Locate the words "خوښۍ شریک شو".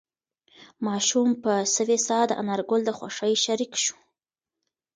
2.97-3.97